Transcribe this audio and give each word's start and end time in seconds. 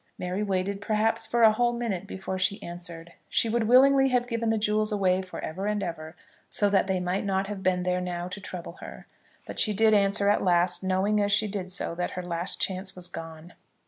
Mary 0.17 0.41
waited, 0.41 0.81
perhaps, 0.81 1.27
for 1.27 1.43
a 1.43 1.51
whole 1.51 1.73
minute 1.73 2.07
before 2.07 2.39
she 2.39 2.59
answered. 2.63 3.13
She 3.29 3.47
would 3.49 3.67
willingly 3.67 4.07
have 4.09 4.27
given 4.27 4.49
the 4.49 4.57
jewels 4.57 4.91
away 4.91 5.21
for 5.21 5.39
ever 5.41 5.67
and 5.67 5.83
ever, 5.83 6.15
so 6.49 6.71
that 6.71 6.87
they 6.87 6.99
might 6.99 7.23
not 7.23 7.45
have 7.45 7.61
been 7.61 7.83
there 7.83 8.01
now 8.01 8.27
to 8.29 8.41
trouble 8.41 8.77
her. 8.81 9.05
But 9.45 9.59
she 9.59 9.73
did 9.73 9.93
answer 9.93 10.27
at 10.27 10.41
last, 10.43 10.81
knowing, 10.81 11.21
as 11.21 11.31
she 11.31 11.47
did 11.47 11.71
so, 11.71 11.93
that 11.93 12.11
her 12.17 12.23
last 12.23 12.59
chance 12.59 12.95
was 12.95 13.07
gone. 13.07 13.53